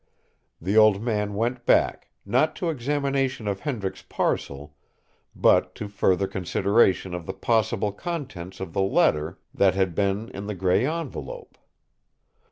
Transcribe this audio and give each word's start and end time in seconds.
The 0.59 0.75
old 0.75 0.99
man 1.03 1.35
went 1.35 1.63
back, 1.67 2.09
not 2.25 2.55
to 2.55 2.71
examination 2.71 3.47
of 3.47 3.59
Hendricks' 3.59 4.01
parcel, 4.09 4.75
but 5.35 5.75
to 5.75 5.87
further 5.87 6.25
consideration 6.25 7.13
of 7.13 7.27
the 7.27 7.33
possible 7.35 7.91
contents 7.91 8.59
of 8.59 8.73
the 8.73 8.81
letter 8.81 9.37
that 9.53 9.75
had 9.75 9.93
been 9.93 10.29
in 10.29 10.47
the 10.47 10.55
grey 10.55 10.87
envelope. 10.87 11.55